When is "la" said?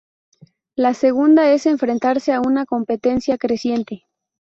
0.75-0.95